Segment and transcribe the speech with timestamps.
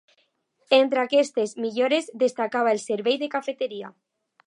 [0.77, 3.97] Entre aquestes millores destacava el servei de cafeteria.